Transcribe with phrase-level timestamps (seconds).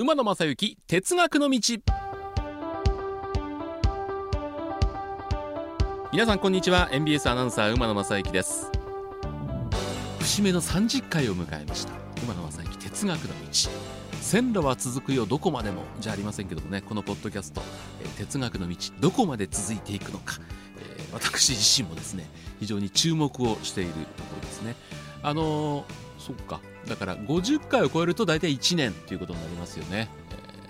[0.00, 1.60] 馬野正幸哲学の道。
[6.10, 6.88] 皆さんこんにちは。
[6.90, 8.70] NBS アナウンサー馬野正幸です。
[10.20, 11.92] 節目の30回を迎えました。
[12.24, 13.34] 馬野正幸哲学の道。
[14.22, 15.82] 線路は続くよどこまでも。
[16.00, 16.80] じゃありませんけどもね。
[16.80, 17.60] このポッドキャスト、
[18.02, 20.36] えー哲学の道どこまで続いていくのか、
[20.78, 22.26] えー私自身もですね
[22.58, 24.76] 非常に注目をしているところですね。
[25.22, 26.60] あのーそっか。
[26.86, 30.08] だから50回を超えると大体1年ということになりますよね、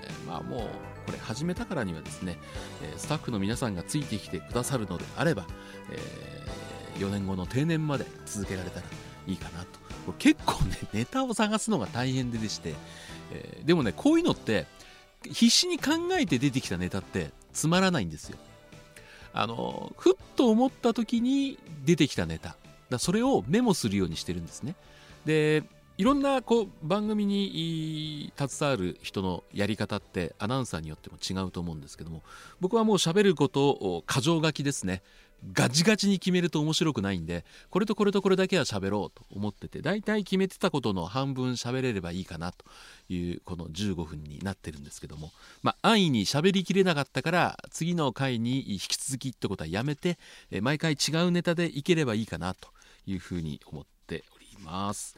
[0.02, 0.60] えーまあもう
[1.06, 2.38] これ始めたからにはですね、
[2.82, 5.46] えスタッフの皆さんがついてきてくださるのであれば、
[5.90, 5.98] え
[6.98, 8.86] 4年後の定年まで続けられたら
[9.26, 9.66] いいかなと。
[10.06, 12.74] これ結構ねネタを探すのが大変ででして、
[13.32, 14.66] えーでもねこういうのって
[15.24, 18.38] 必死に考えて出てきたネタってつまらないんですよ。
[19.32, 22.56] あのふっと思った時に出てきたネタ。
[22.88, 24.74] だそれをメモするようにしてるんですね。
[25.24, 25.62] で
[26.00, 32.22] いろんなこう番組に携わる人のやり方ってアナウンサーによっても違うと思うんですけども
[32.58, 35.02] 僕はもう喋ることを箇条書きですね。
[35.52, 42.64] ガチガチに決めると面白くないんでこれとこれとこれだけは喋ろうと思ってて大体決めてたことの半分喋れればいいかなと
[43.08, 45.30] いうこの15分になってるんですけども
[45.62, 50.18] まあ安易に喋りきれなかったから次の回に引き続きってことはやめて
[50.60, 52.68] 毎回違うネタでいければいいかなと
[53.06, 53.99] いうふうに思って
[54.60, 55.16] ます。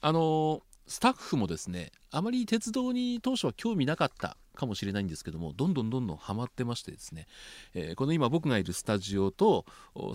[0.00, 7.26] あのスタッフもですねあまり鉄道に当初は興味なかったかもしれないんですけどもどんどんどんどんハマってましてですね、
[7.74, 9.64] えーこの今僕がいるスタジオと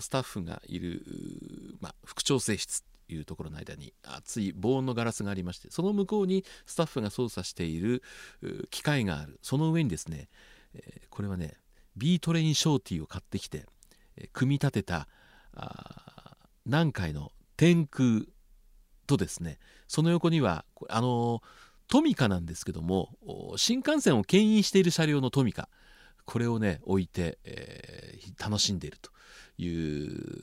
[0.00, 1.02] スタッフがいる、
[1.80, 8.02] まあ、副調整室というところの間に厚い防音のガラスがありましてその向こうにスタッフが操作している
[8.70, 10.28] 機械があるその上にですね、
[10.74, 11.54] えーこれはね
[11.96, 13.64] B トレインショーティーを買ってきて、
[14.18, 15.08] えー組み立てた
[15.54, 18.26] あー何回の天空
[19.06, 19.58] とですね
[19.88, 21.42] その横にはあの
[21.88, 23.10] トミカなんですけども
[23.56, 25.68] 新幹線を牽引している車両のトミカ
[26.24, 28.06] これをね置いて、えー
[28.38, 29.10] 楽しんでいると
[29.58, 30.42] いう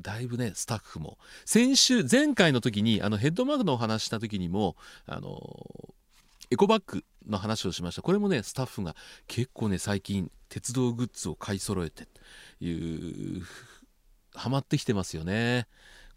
[0.00, 1.18] だいぶねスタッフも。
[1.44, 5.94] 先週前回の時にあのヘッドマグのお話した時にもあの
[6.50, 8.02] エコバッグの話をしました。
[8.02, 8.96] これもねスタッフが
[9.26, 12.08] 結構ね最近鉄道グッズを買い揃えて
[12.60, 13.42] いう
[14.34, 15.66] ハマってきてますよね。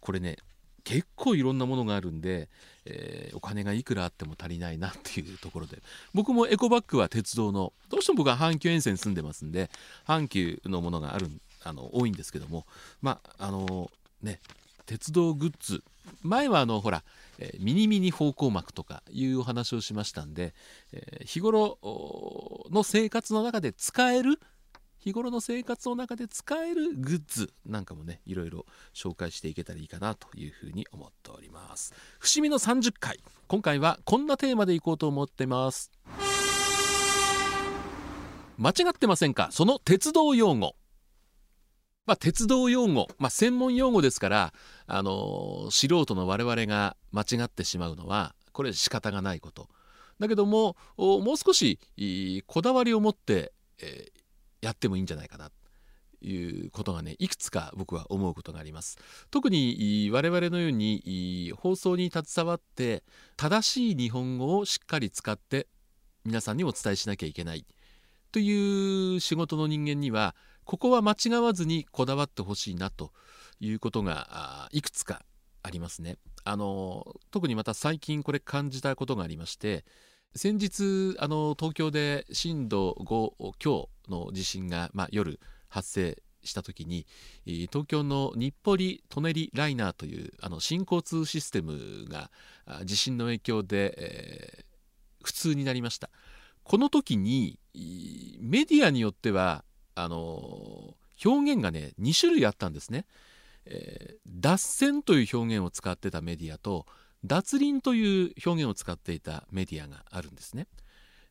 [0.00, 0.36] これね
[0.86, 2.48] 結構いろんなものがあるんで、
[2.84, 5.82] えーお金がいくらあっても足りないなっていうところで。
[6.14, 9.68] 僕もエコバッグは鉄道のどうしても僕は阪急沿線に住んでますんで
[10.06, 11.28] 阪急のものがある
[11.64, 12.64] あの多いんですけども
[13.02, 13.90] まああの
[14.22, 14.38] ね
[14.86, 15.82] 鉄道グッズ。
[16.22, 17.02] 前はあのほら、
[17.40, 20.54] えーミニミニ方向幕とかいうお話をしましたんで、
[20.92, 21.78] えー日頃
[22.70, 24.38] の生活の中で使える
[25.06, 31.94] 日頃の生活の中で使えるグッズなんかもねいろいろ紹介していけたらいいかなというふうに思っております。
[32.18, 33.20] 節目の30回。
[33.46, 35.92] 今回はこんなテーマでいこうと思ってます。
[38.58, 39.50] 間違ってませんか？
[39.52, 40.74] その鉄道用語。
[42.04, 44.52] まあ、鉄道用語、まあ、専門用語ですから、
[44.88, 49.68] あのー素人の我々が間違ってしまうのはこれ仕方がないこと。
[50.18, 51.78] だけどももう少し
[52.48, 54.15] こだわりを持って、えー
[54.60, 55.54] やってもいいんじゃないかなと
[56.26, 58.98] いうことがねいくつか僕は思うことがあります
[59.30, 63.04] 特に我々のように放送に携わって
[63.36, 65.66] 正しい日本語をしっかり使って
[66.24, 67.66] 皆さんにお伝えしなきゃいけない
[68.32, 70.34] という仕事の人間には
[70.64, 73.12] ここは間違わずにこだわってほしいなと
[73.60, 75.22] いうことがいくつか
[75.62, 76.16] ありますね。
[76.44, 79.84] あの特にまた最近これ感じたことがありまして
[80.34, 87.06] 先日あの東京で震度5強の地震が、まあ、夜発生した時に
[87.44, 92.30] 東京の日暮里・舎人ライナーというあの新交通システムが
[92.84, 94.66] 地震の影響で、えー
[95.26, 96.08] 不通になりました。
[96.62, 97.58] この時に
[98.38, 99.64] メディアによっては
[99.96, 103.06] あの表現がね2種類あったんですね。
[103.64, 106.86] えー脱線という表現を使ってたメディアと
[107.26, 110.66] 脱輪という表現を使っていたメディアがあるんですね。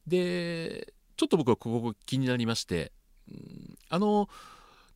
[0.08, 2.92] でちょっと僕はここ気になりまして
[3.30, 4.30] うんあの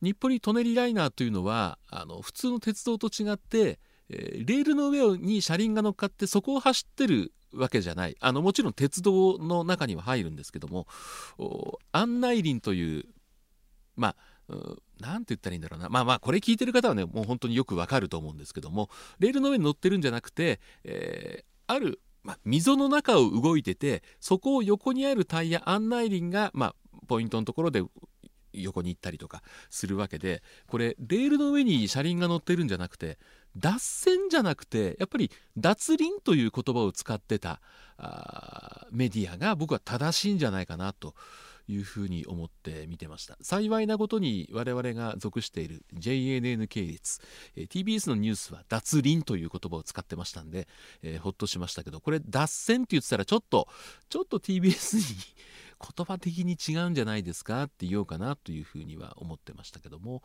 [0.02, 10.86] 日暮里・舎人ライナーというのはあの普通の鉄道と違って、えーレールの上に車輪が乗っかってそこを走ってるわけじゃないあのもちろん鉄道の中には入るんですけども
[11.92, 13.04] 案内輪という
[13.96, 14.14] ま
[14.48, 14.56] あ
[15.00, 15.88] うんなんて言ったらいいんだろうな。
[15.88, 26.74] まあまあこれ聞いてる方はねもう本当によくわかると思うんですけどもレールの上に乗ってるんじゃなくて、えーある、まあ、溝の中を動いててそこを横にあるタイヤ案内輪が、まあ、
[27.06, 27.84] ポイントのところで
[28.52, 33.18] 横に行ったりとかするわけでこれレールの上に車輪が乗ってるんじゃなくて
[33.56, 37.60] 脱線じゃなくてやっぱり脱輪という言葉を使ってた
[37.98, 41.14] あメディアが僕は正しいんじゃないかなと
[41.70, 43.36] いうふうに思って見てました。
[43.40, 47.20] 幸いなことに我々が属している JNN 系列、
[47.56, 50.68] え、TBS のニュースは脱輪という言葉を使ってましたんで、
[51.02, 53.68] えー、ほっとしましたけどこれ脱線って言ってたらちょっと
[54.08, 55.02] ちょっと TBS に
[55.96, 60.22] 言葉的に違うんじゃないですかって言おうかなというふうには思ってましたけども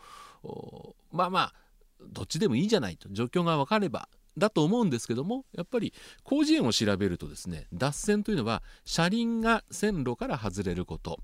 [1.11, 1.53] まあまあ
[2.01, 3.07] どっちでもいいじゃないと。
[3.09, 5.93] 状況が分かればだと思うんですけどもやっぱり
[6.27, 11.19] 広辞苑を調べるとですね脱線というのは車輪が線路から外れること。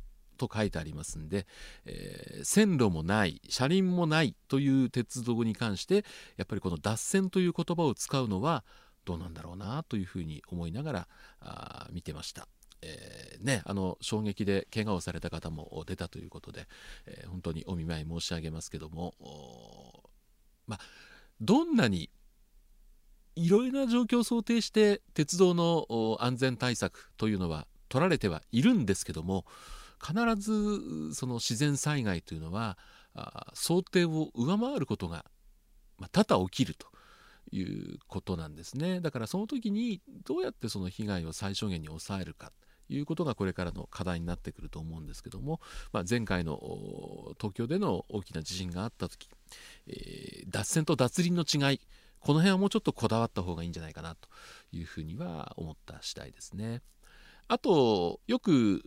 [0.47, 1.45] と書いてありますんで、
[1.85, 6.05] えー、線路もない車輪もないという鉄道に関して
[6.37, 8.63] やっぱりこの脱線という言葉を使うのは
[9.05, 11.07] どうなんだろうなというふうに思いながら
[11.39, 12.47] あ見てました。
[12.83, 16.67] えー、ね、あの衝撃で怪我をされた方も出たということで、
[17.05, 19.13] えー、本当にお見舞い申し上げますけども
[20.67, 20.79] まあ、
[21.41, 22.09] どんなに
[23.35, 29.45] いろいろな状況を想定して鉄道の安全対策というのは取られてはいるんですけども
[30.01, 32.77] 必ずその自然災害というのは
[33.53, 35.25] 想定を上回ることが、
[35.97, 36.87] ま、多々起きると
[37.51, 42.51] いうことなんですねだからその時にどうやってその被害を最小限に抑えるか
[42.87, 45.61] ということがこれからの課題になってくると思うんですけども、
[45.93, 46.59] まあ、前回の
[47.39, 49.29] 東京での大きな地震があった時、
[49.87, 51.79] えー、脱線と脱輪の違い
[52.19, 54.29] この辺はもうちょっとこだわった方がいいんじゃないかなと
[54.71, 56.81] いうふうには思った次第ですね。
[57.51, 58.81] あとよく、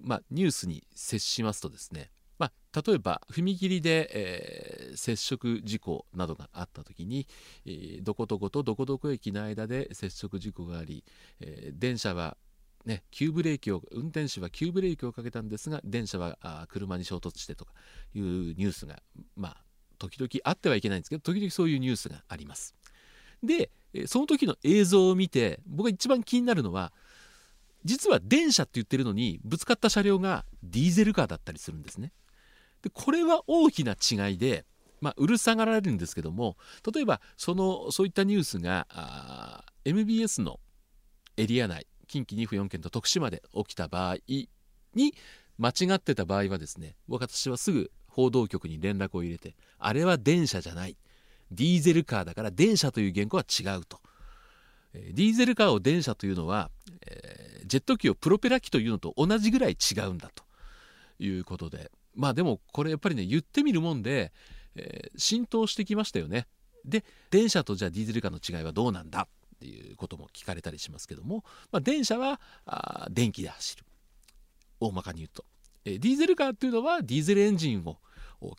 [0.00, 7.26] まあ、ニュースに接しますとですねまあ、例えば踏切で、えー、接触事故などがあった時に、
[7.64, 11.02] えー、どこどことどこどこ駅の間で接触事故があり、
[11.40, 12.36] えー、電車は
[12.84, 17.72] ね、急ブレーキを運転手は急ブレーキをかけたんですが電車はあ車に衝突してとか
[18.14, 19.02] いうニュースが
[19.34, 19.56] まあ
[19.98, 22.76] 時々あってはいけないんですけど時々そういうニュースがあります。
[23.42, 23.70] で
[24.06, 26.92] その時の映像を見て僕が一番気になるのは
[27.86, 32.12] 実は電車って言ってるのにぶつかった車両がディーゼルカーだったりするんですね。
[32.82, 34.66] でこれは大きな違いで、
[35.00, 36.56] まあ、うるさがられるんですけども
[36.92, 40.58] 例えばそのそういったニュースが MBS の
[41.36, 44.16] エリア内近畿2府4県と徳島で起きた場合
[44.94, 45.14] に
[45.58, 50.96] 間違ってた場合はですね私はすぐ報道局に連絡を入れてあれは電車じゃない
[51.50, 54.00] ディーゼルカーだから電車という言語は違うと
[55.12, 56.70] ディーゼルカーを電車というのは、
[57.06, 60.44] えー、ジェット機をプロペラ機というのと同じぐらい違うんだと。
[61.18, 61.90] いうことで。
[62.14, 64.34] まあでもこれやっぱりね言ってみるもんで、
[64.74, 66.46] えー、浸透してきましたよね。
[66.84, 69.22] で電車とじゃあディーゼルカーの違いはどうなんだ？
[69.22, 73.84] っていうことも聞かれたりしますけども、まあ、電車はあ電気で走る。
[74.78, 75.46] 大まかに言うと、
[75.86, 77.96] えー、ディーゼルカーっていうのはディーゼルエンジンを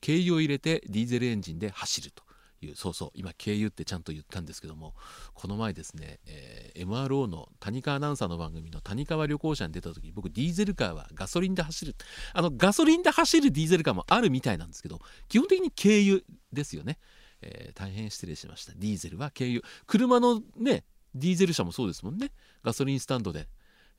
[0.03, 2.23] 軽油を入れてディーゼルエンジンで走ると。
[2.61, 4.93] いうそうそう今軽油ってちゃんと言ったんですけども
[5.33, 11.95] この前ですね、えー、MRO の谷川アナウンサーの番組の谷川旅行者に出た時僕ディーゼルカーはガソリンで走る
[12.33, 16.21] あのガソリンで走るディーゼルカーもあるみたいなんですけど基本的に軽油
[16.51, 16.97] ですよね。
[17.41, 18.73] えー、大変失礼しました。
[18.75, 20.83] ディーゼルは軽油車のね
[21.13, 22.31] ディーゼル車もそうですもんね。
[22.63, 23.47] ガソリンスタンドで、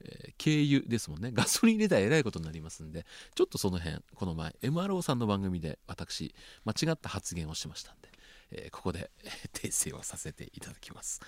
[0.01, 1.31] えー、軽油ですもんね。
[1.33, 8.09] ガソリン入れたらえらいことになりますんでちょっとその辺この前 MRO さんの番組で私間違った発言をしましたんで、
[8.51, 9.11] えー、ここで
[9.53, 11.21] 訂正をさせていただきます。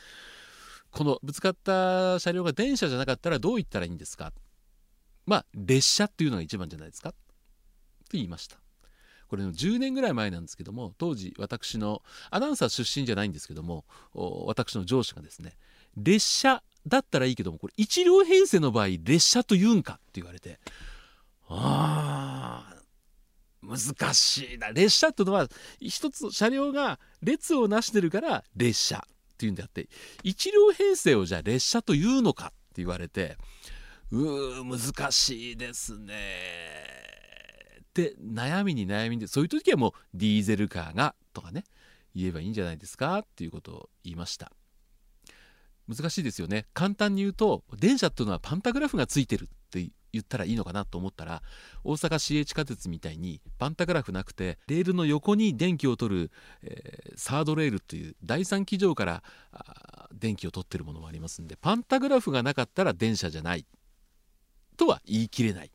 [0.90, 4.32] このぶつかった車両が電車じゃなかったらどう言ったらいいんですか？
[5.26, 7.12] まあ列車っていうのが一番じゃないですか？
[7.12, 7.16] と
[8.12, 8.58] 言いました。
[9.28, 15.56] これの10年ぐらい前なんですけども当時私のアナウンサー出身じゃないんですけども私の上司がですね
[15.96, 20.58] 列車だったらいいけどもこれ1両編成の場合列車と言うんかって言われて
[21.46, 22.69] ああ
[23.70, 24.72] 難しいな。
[24.72, 25.48] 列車っていうのは
[25.80, 29.88] 一つ車両が列をなしてるから列車っていうんであって
[30.24, 33.36] 1両編成をじゃあ列車というのかって言われて
[34.10, 36.14] うー難しいですね。
[37.82, 41.64] って悩みに悩みでそういう時はもうディーゼルカーがとかね
[42.14, 44.52] 言えばいいんじゃないですかっていうことを言いました。
[45.88, 46.66] 難しいですよね。
[46.72, 51.42] 簡単に言うと電車っていうのはパンタグラフがついてるって言ったらいいのかなと思ったら
[51.84, 56.30] 大阪市営地下鉄みたいにパンタグラフなくてレールの横に電気を取る、
[56.62, 59.22] えー、サードレールという第三機場から
[60.12, 63.66] 電気を取ってるものもありますんでパンタグラフがなかったら電車じゃない。
[64.76, 65.70] とは言い切れない。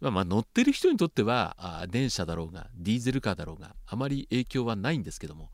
[0.00, 5.50] まあ、まあ乗ってる人にとってはあ電車だろうがディーゼルカーだろうがあまり影響はないんですけども。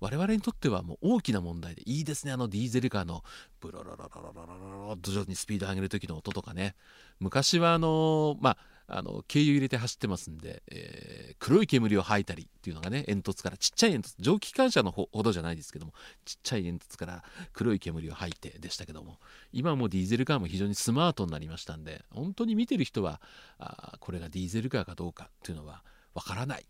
[0.00, 2.32] 我々にとってはもう大きな問題でいいですね。
[2.32, 3.22] あのディーゼルカーの
[3.60, 6.74] ブロロロロロロロロと徐々にスピード上げる時の音とかね
[7.20, 8.56] 昔はあのまあ
[8.88, 15.92] あの軽油入れて走ってますんで、えー、黒い煙を吐いたりっていうのがね煙突からちっちゃい煙突蒸気機関車のほどじゃないですけども
[16.24, 19.18] ちっちゃい煙突から黒い煙を吐いてでしたけども
[19.52, 23.20] 今もディーゼルカーも非常にスマートになりましたんで本当に見てる人は
[23.58, 25.82] あこれがディーゼルカーかどうかっていうのは
[26.14, 26.64] わからない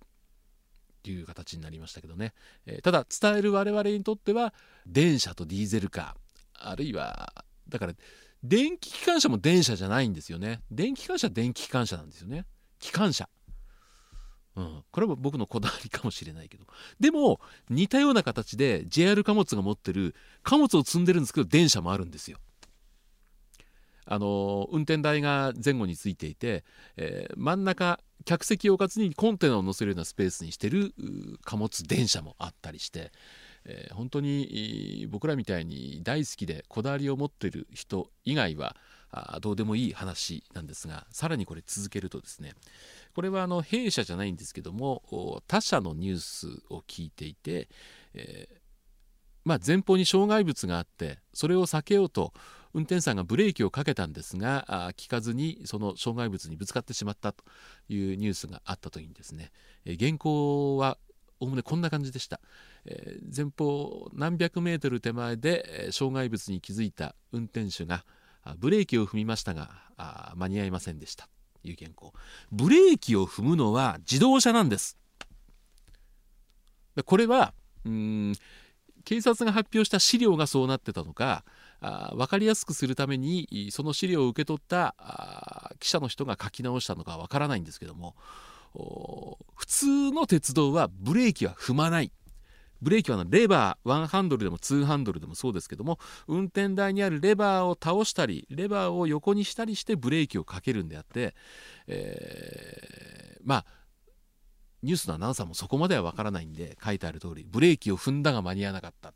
[1.06, 2.32] という形になりましたけどね、
[2.66, 4.52] えー、ただ伝える我々にとっては
[4.88, 7.32] 電車とディーゼルカーあるいは
[7.68, 7.92] だから
[8.42, 10.60] 電気機関車も電車じゃないんですよね。
[10.70, 12.44] 電気機関車は電気機関車なんですよね。
[12.80, 13.28] 機関車。
[14.56, 16.64] うん、これは僕のこだわりかもしれないけど。
[16.98, 22.38] でも似たような形で JR 貨物が持ってる貨物を積んでるんですけど電車もあるんですよ。
[24.06, 26.64] あの運転台が前後についていて、
[26.96, 30.94] えー、真ん中客席をかつにコンテナを載せるようなスペースにしてる
[31.44, 33.12] 貨物電車もあったりして、
[33.64, 38.76] えー、本当に僕らみたいに大好きでこだわりを持ってる人以外は
[39.10, 42.54] あどうでもいい話なんですがさらにこれ続けるとですね
[43.14, 47.68] これはあの弊社じゃないんですけども他社のニュースを聞いていて、
[48.14, 48.55] えー、
[49.46, 52.32] まあ、前方に障害物があってそれを避けようと
[52.74, 57.44] 運転手さんがブレーキをかけたんですが効かずにその障害物にぶつかってしまったと
[57.88, 59.52] いうニュースがあった時にですね、
[59.84, 60.98] えー、原稿は
[61.38, 62.40] おおむねこんな感じでした、
[62.86, 68.04] えー、前方何百メートル手前で障害物に気づいた運転手が
[68.58, 69.70] ブレーキを踏みましたが
[70.34, 71.28] 間に合いませんでした
[71.62, 72.12] という原稿。
[72.50, 74.98] ブレーキを踏むのは自動車なんです。
[77.04, 78.32] これはうん
[79.06, 81.44] 警察が発表した資料がそうなってたのか
[81.80, 84.94] あ分かりやすくするためにその資料を受け取った
[85.78, 88.16] 記者の人が書き直したのかわからないんですけども
[89.54, 92.12] 普通の鉄道はブレーキは踏まない。
[92.82, 95.98] ブレーキはレバーワンハンドルでもツーハンドルでもそうですけども
[96.28, 101.34] 運転台にあるレバーを倒したりレバーを横にしたりしてブレーキをかけるんであって、
[101.86, 103.66] えー、まあ
[104.82, 109.12] ニュースのアナウンサーもそこまではわからないんで書いてある通りブレーキを踏んだが間に合わなかった。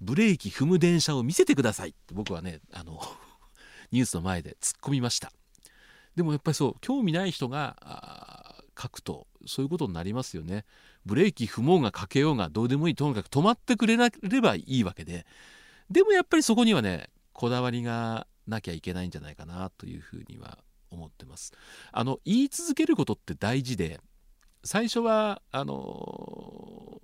[0.00, 3.00] ブレーキ踏む電車を見せてくださいって僕はねあの
[3.92, 5.32] ニュースの前で突っ込みました。
[6.14, 10.64] でもやっぱりそう興味ない人が書くとそういうことになりますよね。
[11.04, 15.26] ブレーキ踏もうがかけようがどうでもいいとにかく止まってくれなればいいわけで。
[15.90, 20.58] でもやっぱりそこにはねこだわりがなきゃいけないんじゃないかなというふうには
[20.90, 21.52] 思ってます。
[21.92, 24.00] あの言い続けることって大事で
[24.66, 27.00] 最初はあの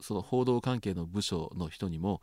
[0.00, 2.22] その報道関係の部署の人にも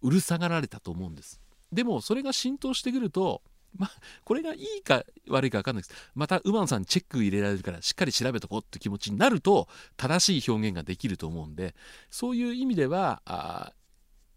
[0.00, 1.40] うるさがられたと思うんです。
[1.72, 3.42] でもそれが浸透してくると
[3.76, 3.90] まあ、
[4.24, 6.10] これがいいか悪いか分かんないです。
[6.14, 11.74] また馬野さんチェック入れられるからしっかり調べとこうって気持ちになると正しい表現ができると思うんで
[12.10, 13.72] そういう意味ではあ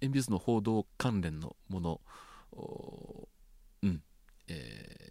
[0.01, 2.01] NBS の報道関連のもの
[3.84, 4.01] うん、
[4.48, 5.11] え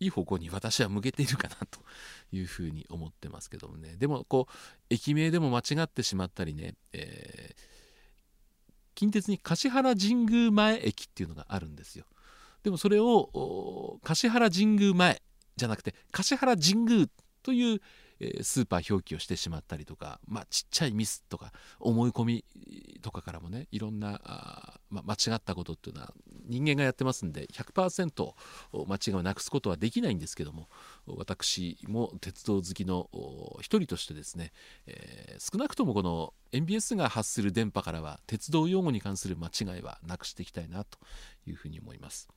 [0.00, 1.80] いい方向に私は向けているかなと
[2.32, 3.96] いうふうに思ってますけどもね。
[3.96, 4.52] でもこう
[4.90, 7.62] 駅名でも間違ってしまったりね、えー、
[8.94, 12.04] 近鉄に橿原神宮前駅っていうのがあるんですよ。
[12.62, 15.22] でもそれを橿原神宮前
[15.56, 17.06] じゃなくて橿原神宮
[17.42, 17.80] という
[18.20, 22.44] えスーパー表記をしてしまったりとか、まあ、ちっちゃいミスとか思い込み
[23.00, 26.12] とかからもねいろんなあ、まあ、間違ったことっていうのは
[26.48, 28.34] 人間がやってますんで100%
[28.86, 30.68] 間違いをなくすことはできないんですけども
[31.06, 33.08] 私も鉄道好きの
[33.60, 34.52] 一人としてですね、
[34.86, 40.98] えー、少なくともこの MBS が発する電波からは鉄道用語に関する間違いはなくしていきたいなと
[41.46, 42.28] いうふうに思います。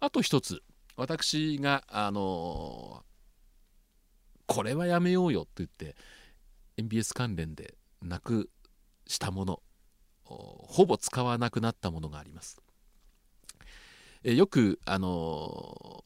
[0.00, 0.62] あと一つ
[0.96, 3.04] 私があの
[4.46, 5.96] これはやめようよって言って
[6.76, 8.50] MBS 関連でなく
[9.06, 9.62] したもの
[10.24, 12.60] ほぼ使わなくなったものがあります。
[14.26, 16.04] えよくあの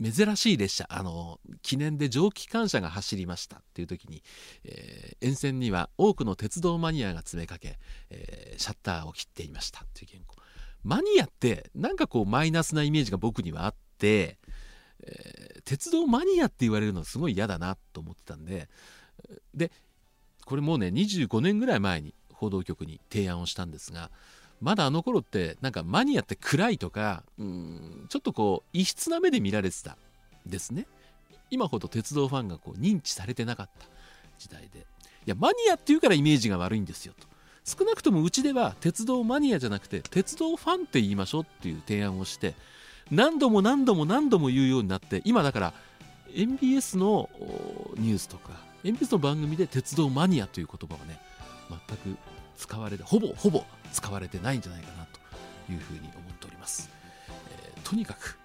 [0.00, 4.22] 珍しい列車あの記念で蒸気機関車が走りましたっていう時に、
[4.64, 7.78] えー、沿線には多くの鉄道マニアが詰めかけ、
[8.10, 10.36] えー、シャッターを切っていましたっていう原稿。
[10.84, 14.38] マニアってなんかこうマイナスなイメージが僕にはあって
[15.02, 18.68] えー、鉄道マニアって言われるのすごい嫌だなと思ってたんで
[19.54, 19.72] で
[20.44, 24.10] これもうね25年ぐらい前に報道局に提案をしたんですが
[24.62, 28.06] まだあの頃ってなんかマニアって暗いとかうん。
[28.08, 29.98] ちょっとこう異質な目で見られてた
[30.46, 30.86] ですね。
[31.50, 33.86] 今ほど鉄道ファンがこう認知されてなかった
[34.38, 34.80] 時代で。
[34.80, 34.82] い
[35.26, 37.26] やマニアっていうからイメージが悪いんですよと。
[37.64, 42.54] 少なくともうちでは鉄道マニアじゃなくて鉄道ファンって言いましょうっていう提案をして
[43.10, 45.74] 何度も何度も何度も言うようになって今だから
[46.34, 47.28] MBS の
[47.98, 48.50] ニュースとか
[48.84, 51.20] MBS の番組で鉄道マニアという言葉はね
[51.70, 52.18] 全く
[52.56, 56.90] 使われてほぼほぼ使われてないんじゃないかなというふうに思っております、
[57.50, 58.38] えー、とにかく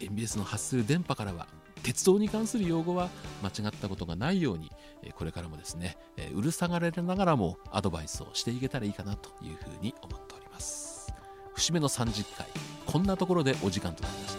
[0.00, 1.46] MBS の発する電波からは
[1.82, 3.08] 鉄道に関する用語は
[3.42, 4.70] 間違ったことがないように
[5.14, 5.96] これからもですね
[6.34, 11.12] うるさがられながらもアドバイスをしていけたらいいかなというふうに思っております。
[11.54, 12.46] 節目の30回
[12.86, 14.38] こんなところでお時間となりました。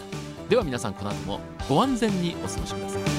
[0.50, 3.19] では皆さんこの後もご安全にお過ごしください。